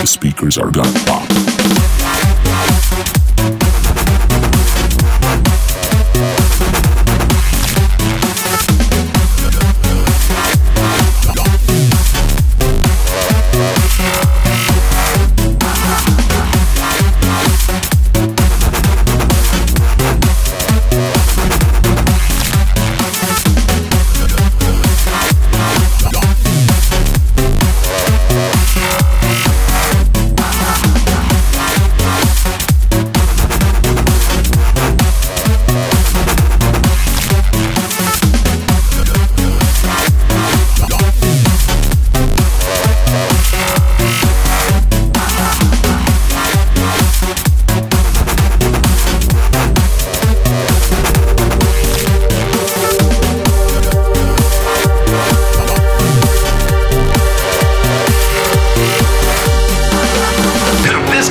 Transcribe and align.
The 0.00 0.06
speakers 0.06 0.58
are 0.58 0.70
gonna 0.70 0.92
pop. 1.06 2.03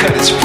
dikkat. 0.00 0.39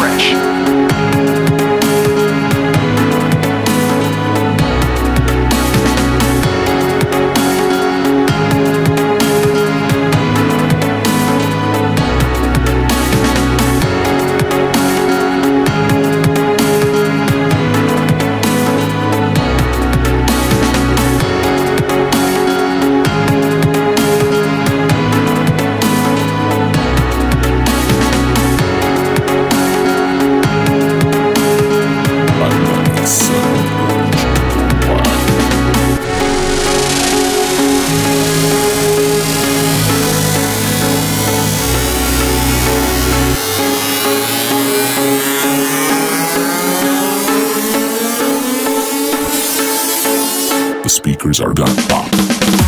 The 50.86 50.90
speakers 50.90 51.42
are 51.42 51.52
gonna 51.52 51.74
pop. 51.88 52.65